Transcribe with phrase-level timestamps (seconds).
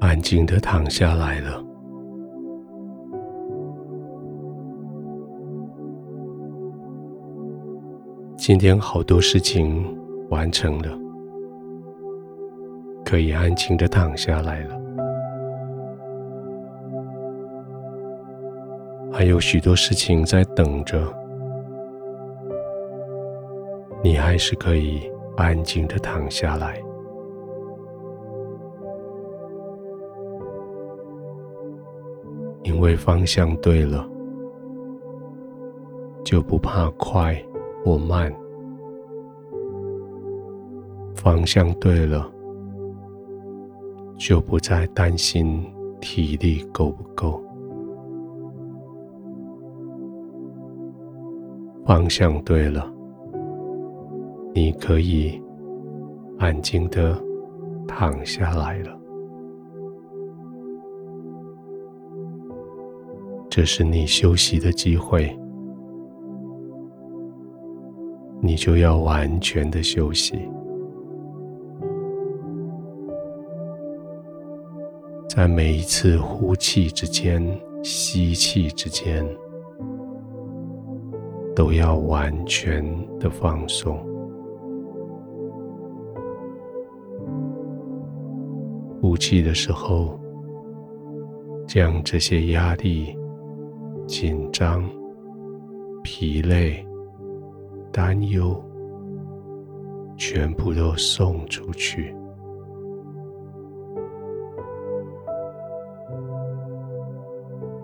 [0.00, 1.64] 安静的躺下来了。
[8.36, 9.84] 今天好多事情
[10.28, 10.96] 完成了，
[13.04, 14.80] 可以安静的躺下来了。
[19.10, 21.02] 还有许多事情在等着，
[24.04, 26.80] 你还是可以安静的躺下来。
[32.66, 34.04] 因为方向对了，
[36.24, 37.40] 就不怕快
[37.84, 38.34] 或慢。
[41.14, 42.28] 方向对了，
[44.16, 45.64] 就不再担心
[46.00, 47.40] 体力够不够。
[51.84, 52.92] 方向对了，
[54.52, 55.40] 你可以
[56.36, 57.16] 安静的
[57.86, 58.95] 躺下来了。
[63.56, 65.34] 这是你休息的机会，
[68.42, 70.38] 你就要完全的休息。
[75.26, 77.42] 在每一次呼气之间、
[77.82, 79.26] 吸气之间。
[81.54, 82.84] 都要完全
[83.18, 83.96] 的放松。
[89.00, 90.20] 呼气的时候，
[91.66, 93.16] 将这些压力、
[94.06, 94.88] 紧张、
[96.02, 96.86] 疲累、
[97.92, 98.62] 担忧，
[100.16, 102.14] 全部都送出去，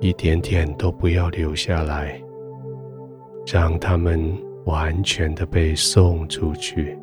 [0.00, 2.20] 一点点都不要留下来。
[3.46, 4.20] 让他们
[4.66, 6.96] 完全的被送出去。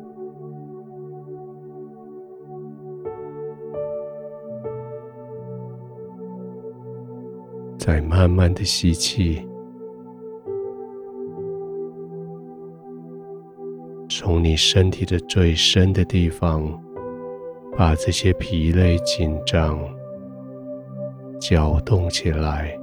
[7.88, 9.42] 再慢慢的吸气，
[14.10, 16.70] 从你身体的最深的地方，
[17.78, 19.80] 把这些疲累、紧张
[21.40, 22.78] 搅动起来，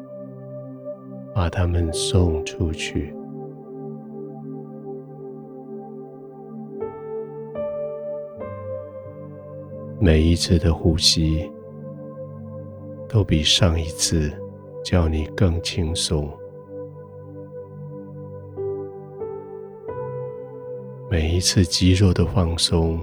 [1.36, 3.16] 把它们送出去。
[10.00, 11.48] 每一次的呼吸，
[13.08, 14.34] 都比上一次
[14.86, 16.30] 叫你更轻松；
[21.10, 23.00] 每一次肌肉的放松，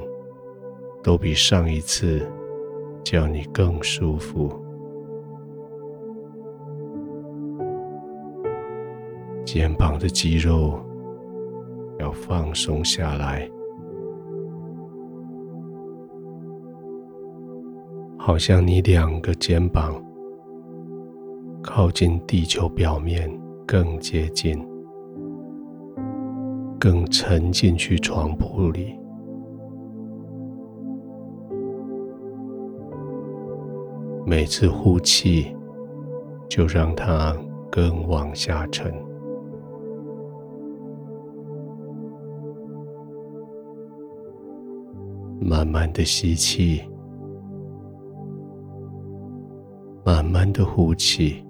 [1.03, 2.25] 都比上一次
[3.03, 4.49] 叫你更舒服。
[9.45, 10.79] 肩膀的肌肉
[11.99, 13.51] 要放松下来。
[18.17, 20.01] 好像你两个肩膀
[21.63, 23.31] 靠近地球表面
[23.65, 24.59] 更接近，
[26.79, 28.99] 更沉进去床铺里。
[34.27, 35.57] 每次呼气，
[36.49, 37.37] 就让它
[37.71, 38.93] 更往下沉。
[45.41, 46.83] 慢慢的吸气。
[50.05, 51.45] 慢慢的呼气，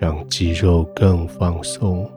[0.00, 2.08] 让肌肉更放松，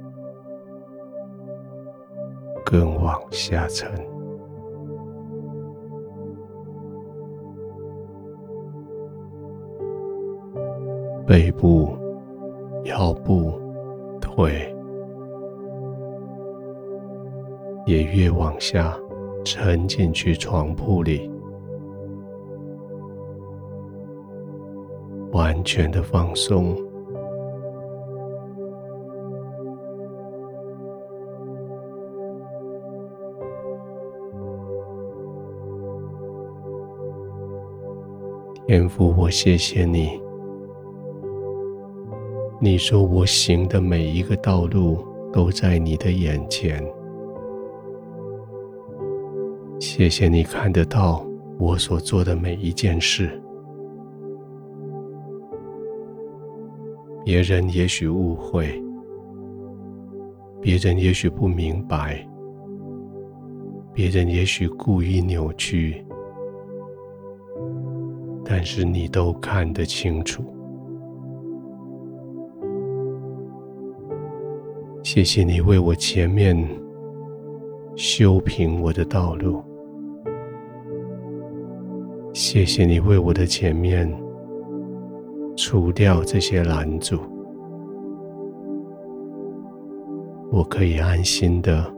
[2.64, 3.90] 更往下沉。
[11.26, 11.98] 背部、
[12.84, 13.52] 腰部、
[14.20, 14.72] 腿
[17.88, 18.96] 也越往下
[19.44, 21.32] 沉进去床铺里。
[25.32, 26.76] 完全的放松，
[38.72, 40.18] 天父，我谢谢你。
[42.58, 46.82] 你说我行的每一个道路都在你的眼前，
[49.78, 51.28] 谢谢你看得到
[51.60, 53.42] 我所做的每一件事。
[57.26, 58.82] 别人也许误会，
[60.62, 62.26] 别人也许不明白，
[63.94, 66.06] 别人也许故意扭曲，
[68.54, 70.44] 但是你都看得清楚。
[75.02, 76.58] 谢谢你为我前面
[77.96, 79.64] 修平我的道路，
[82.34, 84.14] 谢谢你为我的前面
[85.56, 87.22] 除掉这些拦阻，
[90.52, 91.90] 我可以安心的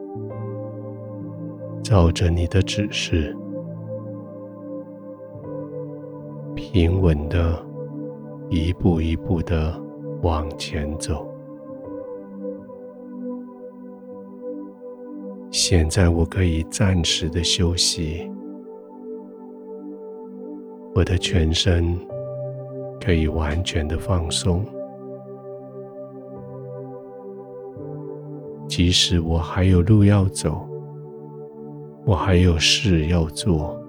[1.82, 3.36] 照着你的指示，
[6.74, 7.64] 平稳的
[8.50, 9.80] 一步一步的
[10.24, 11.24] 往前走。
[15.52, 18.28] 现在我可以暂时的休息。
[20.96, 21.96] 我的全身
[23.00, 24.66] 可以完全的放松，
[28.68, 30.68] 即使我还有路要走，
[32.04, 33.80] 我还有事要做，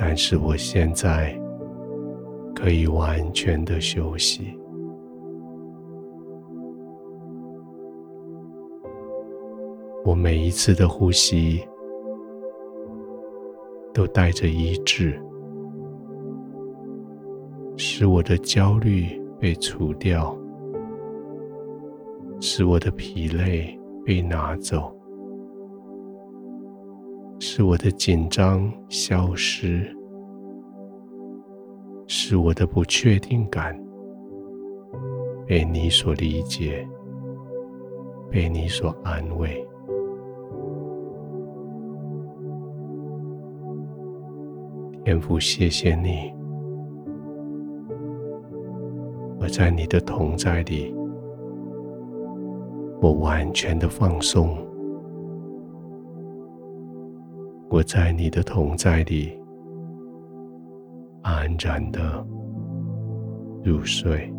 [0.00, 1.36] 但是我现在
[2.54, 4.56] 可以完全的休息。
[10.04, 11.60] 我每一次的呼吸。
[13.94, 15.20] 都带着医治，
[17.76, 20.38] 使我的焦虑被除掉，
[22.38, 24.96] 使我的疲累被拿走，
[27.40, 29.86] 使我的紧张消失，
[32.06, 33.78] 使我的不确定感
[35.46, 36.86] 被你所理解，
[38.28, 39.64] 被你所安慰。
[45.04, 46.30] 天父，谢谢你，
[49.40, 50.94] 我在你的同在里，
[53.00, 54.48] 我完全的放松；
[57.70, 59.38] 我在你的同在里，
[61.22, 62.26] 安然的
[63.62, 64.32] 入睡。